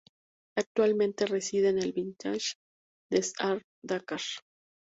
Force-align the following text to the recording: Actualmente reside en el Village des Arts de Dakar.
Actualmente 0.57 1.27
reside 1.27 1.69
en 1.69 1.77
el 1.77 1.91
Village 1.93 2.55
des 3.11 3.33
Arts 3.37 3.67
de 3.83 3.93
Dakar. 3.97 4.21